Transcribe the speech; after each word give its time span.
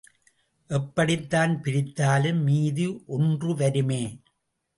எப்படித்தான் 0.69 1.53
பிரித்தாலும், 1.63 2.41
மீதி 2.43 2.87
ஒன்று 3.07 3.55
வருமே! 3.55 4.03